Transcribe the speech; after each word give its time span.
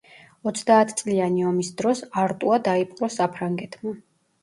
ოცდაათწლიანი 0.51 1.45
ომის 1.51 1.71
დროს 1.83 2.03
არტუა 2.25 2.61
დაიპყრო 2.73 3.15
საფრანგეთმა. 3.21 3.99